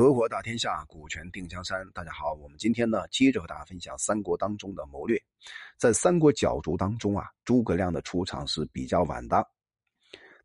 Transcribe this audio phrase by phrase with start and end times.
[0.00, 1.86] 合伙打天下，股权定江山。
[1.92, 5.22] 大家好，我们今天呢，接着和大家分享三国当中的谋略。
[5.76, 9.46] 在三国角逐当中啊，诸葛亮的出场是比较晚的。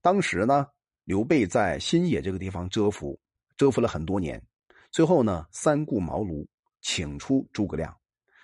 [0.01, 0.67] 当时呢，
[1.05, 3.17] 刘备在新野这个地方蛰伏，
[3.55, 4.43] 蛰伏了很多年。
[4.91, 6.45] 最后呢，三顾茅庐，
[6.81, 7.95] 请出诸葛亮。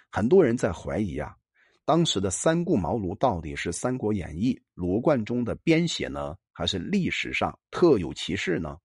[0.09, 1.35] 很多人在怀疑啊，
[1.83, 8.77] 当时的三顾茅庐到底是《三国演义》罗贯中的编写呢，还是历史上特有其事呢？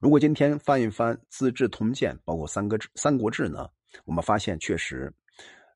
[0.00, 3.68] 如果今天翻一翻《资治通鉴》，包括《三个三国志》呢，
[4.04, 5.12] 我们发现确实，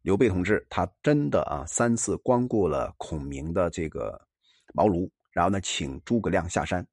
[0.03, 4.21] 刘备同志他真的啊三次光顾了孔明的这个
[4.75, 6.87] 茅庐，然后呢请诸葛亮下山，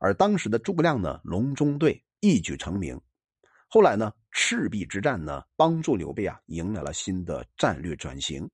[0.00, 3.00] 而当时的诸葛亮呢隆中对一举成名，
[3.68, 8.48] 后来呢赤壁之战呢帮助刘备啊迎来了新的战略转型。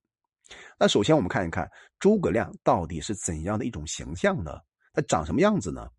[0.79, 4.59] 那首先我们看一看诸葛亮到底是怎样的一种形象呢？
[4.93, 5.89] 他长什么样子呢？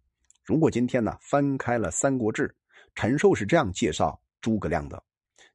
[0.47, 2.47] 如果今天呢翻开了《三国志》，
[2.95, 5.03] 陈寿是这样介绍诸葛亮的，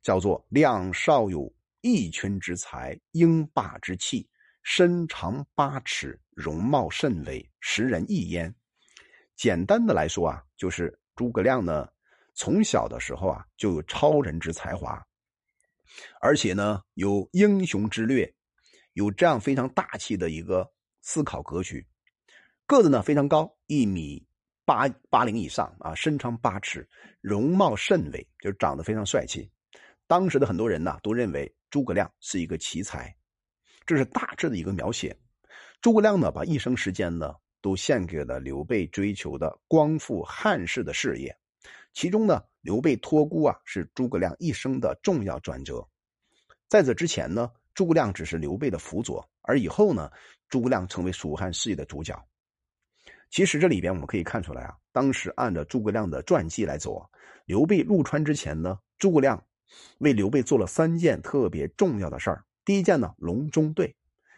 [0.02, 4.28] 叫做“亮少有一群之才，英霸之气，
[4.64, 8.54] 身长八尺，容貌甚伟，识人一焉。”
[9.38, 11.88] 简单的来说啊，就是诸葛亮呢
[12.34, 15.02] 从小的时候啊就有超人之才华，
[16.20, 18.30] 而且呢有英雄之略，
[18.92, 20.70] 有这样非常大气的一个
[21.00, 21.88] 思考格局，
[22.66, 24.28] 个子呢非常高，一米。
[24.66, 26.88] 八八零以上啊，身长八尺，
[27.20, 29.50] 容貌甚伟，就是长得非常帅气。
[30.08, 33.16] 当时的很多人呢，都认为诸葛亮是一个奇才，
[33.86, 35.16] 这是大致的一个描写。
[35.82, 41.36] 诸葛亮呢，把一生时间呢，都献给了刘备追求的光复汉室的事业。
[41.94, 45.86] 其中呢，刘备托孤啊，是诸葛亮一生的重要转折。
[46.68, 50.12] 在此之前呢，诸葛亮只是刘备的辅佐，而以后呢，
[50.48, 52.18] 诸葛亮成为蜀汉事业的主角。
[53.32, 57.08] 其实这里边我们可以看出来啊，当时按照诸葛亮的传记来走啊，
[57.46, 59.42] 刘备入川之前呢，诸葛亮
[60.00, 62.44] 为刘备做了三件特别重要的事儿。
[62.66, 63.96] 第一件呢，隆中对，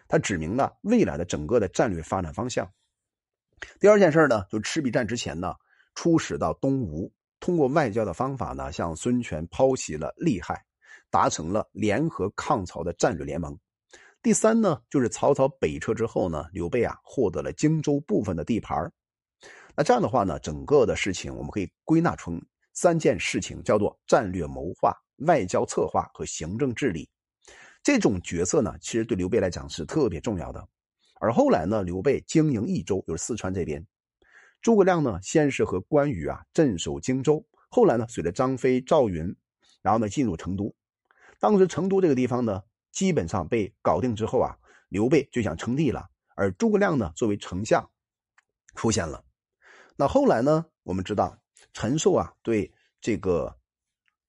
[0.08, 2.72] 他指明了未来的整个的战略发展方向。
[3.80, 5.56] 第二件事呢，就赤壁战之前呢，
[5.96, 10.64] 出使到东吴，通过外交的方法呢，向孙权剖析了利害，
[11.10, 13.58] 达成了联合抗曹的战略联盟。
[14.24, 18.90] 第三呢，就是曹操北撤之后呢，刘备啊获得了荆州部分的地盘
[19.76, 22.42] 那这样的话呢，整个的事情我们可以归纳成
[22.72, 24.96] 三件事情，叫做战略谋划、
[25.28, 27.10] 外交策划和行政治理。
[27.84, 30.66] 这种角色呢，其实对刘备来讲是特别重要的。
[31.20, 33.82] 而后来呢，刘备经营益州，就是四川这边；
[34.62, 39.36] 诸葛亮呢，先是和关羽啊镇守荆州，后来呢，随着张飞、赵云，
[39.82, 40.74] 然后呢进入成都。
[41.42, 42.62] 当时成都这个地方呢。
[42.94, 44.56] 基本上被搞定之后啊，
[44.88, 47.92] 刘备就想称帝了，而诸葛亮呢作为丞相
[48.76, 49.26] 出现了。
[49.98, 51.38] 那后来呢，我们知道
[51.74, 52.72] 陈寿啊对
[53.02, 53.58] 这个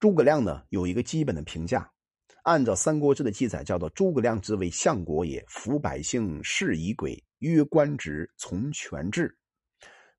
[0.00, 1.92] 诸葛亮呢有一个基本的评价，
[2.42, 9.38] 按照《三国志》的记载，叫做“诸葛亮之为相国也，服百姓，事以鬼，约官职，从权制，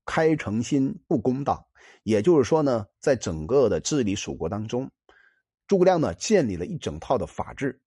[0.04, 1.68] 开诚心，不公道。”
[2.02, 4.90] 也就是说呢，在整个的治理蜀国当中，
[5.66, 7.80] 诸葛亮呢建立了一整套的法制。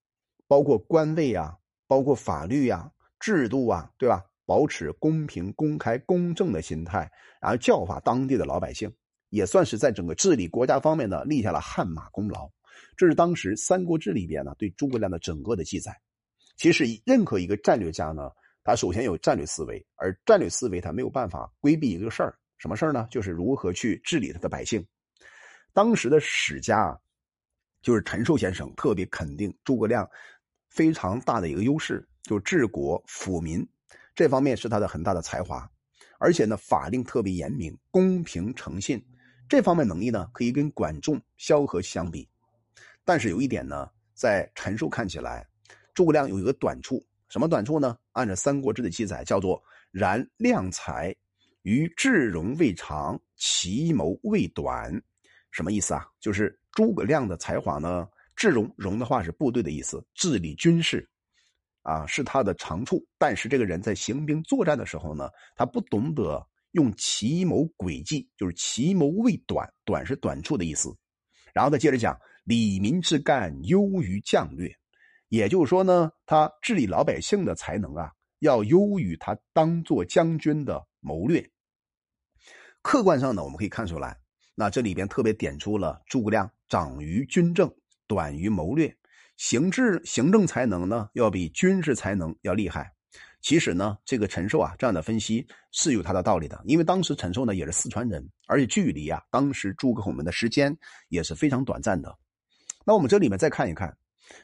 [0.49, 1.55] 包括官位啊，
[1.85, 4.25] 包括法律呀、制度啊，对吧？
[4.47, 7.07] 保持公平、公开、公正的心态，
[7.39, 8.91] 然后教化当地的老百姓，
[9.29, 12.49] 也算是在整个治理国家方面呢立下了汗马功劳。
[12.97, 15.95] 这是当时《三国志》里边呢对诸葛亮的整个的记载。
[16.57, 18.31] 其实，任何一个战略家呢，
[18.63, 23.07] 他首先有战略思维，而战略思维他没有办法规避一个事儿，什么事儿呢？
[23.11, 24.83] 就是如何去治理他的百姓。
[25.73, 26.99] 当时的史家，
[27.83, 30.09] 就是陈寿先生，特别肯定诸葛亮。
[30.69, 33.67] 非常大的一个优势，就治国抚民
[34.15, 35.69] 这方面是他的很大的才华，
[36.19, 39.03] 而且呢，法令特别严明，公平诚信
[39.47, 42.27] 这方面能力呢，可以跟管仲、萧何相比。
[43.03, 45.47] 但是有一点呢，在陈寿看起来，
[45.93, 47.97] 诸葛亮有一个短处，什么短处呢？
[48.11, 51.15] 按照《三国志》的记载，叫做“然量才
[51.63, 55.01] 于智容未长，奇谋未短”。
[55.49, 56.05] 什么意思啊？
[56.19, 58.07] 就是诸葛亮的才华呢？
[58.39, 61.05] 智容容的话是部队的意思，治理军事，
[61.81, 63.05] 啊是他的长处。
[63.17, 66.41] 但是这个人在行兵作战的时候呢，他不懂得
[66.71, 70.89] 用奇谋诡计，就是奇谋未短，短是短处的意思。
[71.53, 74.73] 然后他接着讲，李民之干优于将略，
[75.27, 78.09] 也就是说呢，他治理老百姓的才能啊，
[78.39, 81.45] 要优于他当做将军的谋略。
[82.81, 84.17] 客观上呢，我们可以看出来，
[84.55, 87.69] 那这里边特别点出了诸葛亮长于军政。
[88.09, 88.93] 短于谋略，
[89.37, 92.91] 行治行政才能呢，要比军事才能要厉害。
[93.39, 100.75] 其实呢，这个陈寿啊这样的分析是有他的道理的，因为当时陈寿呢也是四川人，而且距离啊当时诸葛孔明的时间
[101.07, 102.17] 也是非常短暂的。
[102.83, 103.95] 那我们这里面再看一看，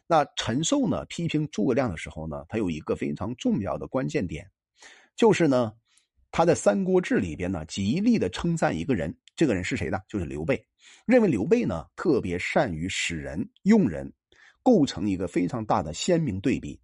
[0.05, 4.47] 那陈寿呢批评诸葛亮的时候呢，他有一个非常重要的关键点，
[5.15, 5.73] 就是呢
[6.35, 9.97] 他在《三国志》里边呢极力的称赞一个人，这个人是谁呢？
[10.05, 10.61] 就是刘备，
[11.05, 14.11] 认为刘备呢特别善于使人用人，
[14.61, 16.77] 构成一个非常大的鲜明对比。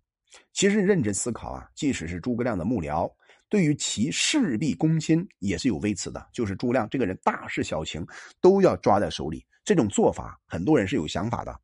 [0.53, 3.13] 其实认真思考啊，即使是诸葛亮的幕僚，
[3.49, 6.25] 对于其事必躬亲也是有微词的。
[6.31, 8.07] 就是诸葛亮这个人，大事小情
[8.39, 11.59] 都要抓在手里，这种做法，很多人是有想法的。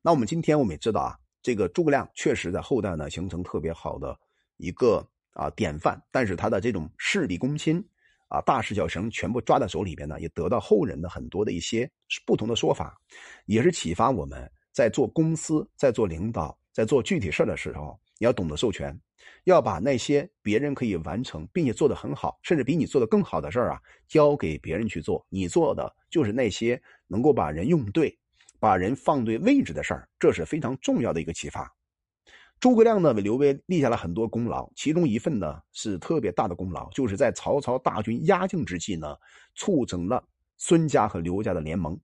[0.00, 4.18] 那我们今天我们也知道啊，这个诸葛亮确实在后代呢形成特别好的
[4.56, 7.82] 一个啊典范，但是他的这种事必躬亲
[8.28, 11.88] 啊，大事小情全部抓在手里边呢，也得到后人的很多的一些
[12.26, 12.96] 不同的说法，
[13.44, 16.58] 也是启发我们在做公司，在做领导。
[16.72, 18.94] 在做具体事的时候，你要懂得授权，
[19.44, 25.26] 要把那些别人可以完成并且做得很好，甚至比你做的更好的事啊，交给别人去做。
[25.30, 28.14] 你做的就是那些能够把人用对、
[28.60, 31.66] 把人放对位置的事儿，这是非常重要的一个启发。
[32.58, 39.14] 诸葛亮呢，为刘备立下了很多功劳，其中一份呢是特别大的功劳，就是在曹操大军压境之际呢，
[39.54, 40.26] 促成了
[40.56, 41.98] 孙家和刘家的联盟。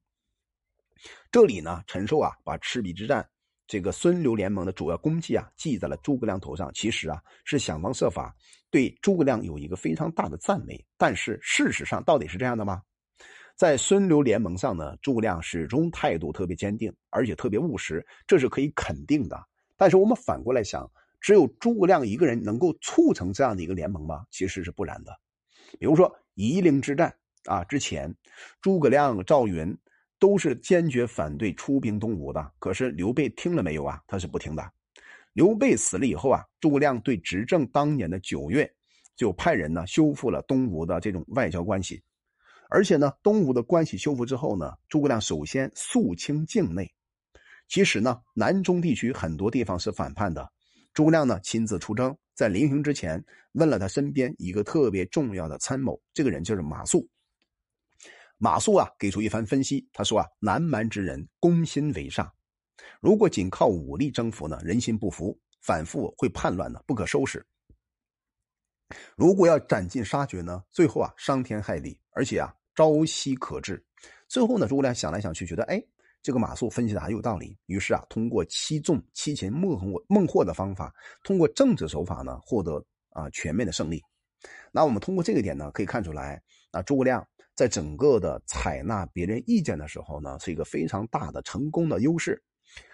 [1.31, 3.27] 这里呢，陈寿啊，把赤壁之战。
[3.67, 6.71] 这个孙刘联盟的主要功绩啊，记在了诸葛亮头上。
[6.75, 8.37] 其实啊，是想方设法
[8.71, 10.85] 对诸葛亮有一个非常大的赞美。
[10.99, 12.83] 但是事实上，到底是这样的吗？
[13.57, 19.43] 在孙刘联盟上呢，诸葛亮始终态度特别坚定，而且特别务实，这是可以肯定的。
[19.83, 20.89] 但是我们反过来想，
[21.21, 24.25] 只有诸葛亮一个人能够促成这样的一个联盟吗？
[24.31, 25.11] 其实是不然的。
[25.81, 27.13] 比如说夷陵之战
[27.47, 28.15] 啊，之前
[28.61, 29.77] 诸葛亮、赵云。
[30.23, 34.01] 都是坚决反对出兵东吴的，可是刘备听了没有啊？
[34.07, 34.63] 他是不听的。
[35.33, 38.73] 刘备死了以后啊，诸葛亮对执政当年的九月，
[39.17, 42.01] 就派人呢修复了东吴的这种外交关系，
[42.71, 46.89] 而且呢，东吴的关系修复之后呢，诸葛亮首先肃清境内。
[47.69, 50.51] 其实呢，南中地区很多地方是反叛的，
[50.93, 57.07] 诸葛亮呢亲自出征，在临行之前问了他身边一个特别重要的参谋，这个人就是马谡。
[58.37, 59.89] 马谡啊，给出一番分析。
[59.93, 62.31] 他说啊，南蛮之人攻心为上，
[63.01, 67.45] 如果仅靠武力征服呢，人心不服，反复会叛乱的，不可收拾。
[69.17, 73.83] 如果要斩尽杀绝呢，最后啊，伤天害理，而且啊，朝夕可至。
[74.29, 75.81] 最后呢，诸葛亮想来想去，觉得哎，
[76.23, 77.57] 这个马谡分析的很有道理。
[77.67, 84.03] 于是啊，通过七纵、七擒、孟获、孟获的方法，通过政治手法呢，获得啊全面的胜利。
[84.73, 86.41] 那我们通过这个点呢，可以看出来
[86.71, 87.27] 啊，诸葛亮。
[87.55, 92.43] 在整个的采纳别人意见的时候呢，是一个非常大的成功的优势，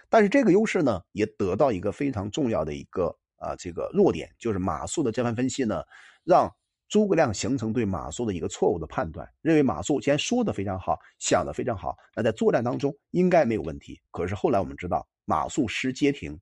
[0.09, 5.81] 但是这个优势呢，也得到一个非常重要的一个啊这个弱点，就是马谡的这番分析呢，
[6.25, 6.53] 让
[6.89, 14.01] 诸葛亮形成对马谡的一个错误的判断，认为马谡既然说的非常好，想的非常好，那在作战当中应该没有问题。
[14.11, 16.37] 可是后来我们知道，马谡失街亭，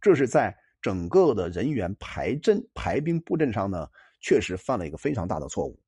[0.00, 3.86] 这是在整个的人员排阵排兵布阵上呢，
[4.20, 5.78] 确实犯了一个非常大的错误。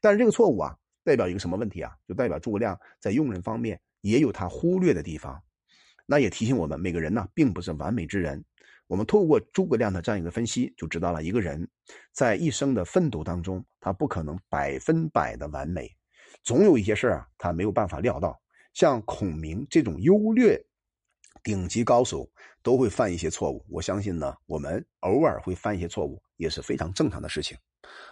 [0.00, 0.76] 但是这个错误啊。
[1.04, 1.90] 代表一个什么问题啊？
[2.06, 5.42] 就代表诸葛亮在用人方面也有他忽略的地方，
[6.06, 8.44] 那也提醒我们每个人呢，并不是完美之人。
[8.92, 11.66] 我们透过诸葛亮的这样一个分析，就知道了一个人
[12.12, 15.90] 在一生的奋斗当中，他不可能百分百的完美，
[16.42, 18.38] 总有一些事啊，他没有办法料到。
[18.74, 20.62] 像孔明这种优劣
[21.42, 22.30] 顶级高手，
[22.62, 23.64] 都会犯一些错误。
[23.66, 27.56] 我相信呢，我们偶尔会犯一些错误，也是非常正常的事情。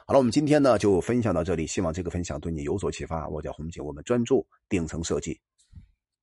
[0.06, 3.28] 好了，我们今天呢就分享到这里，希望这个分享对你有所启发。
[3.28, 5.38] 我叫洪姐，我们专注顶层设计。